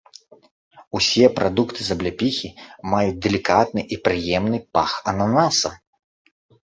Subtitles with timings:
[0.99, 2.49] Усе прадукты з абляпіхі
[2.93, 5.69] маюць далікатны і прыемны пах ананаса.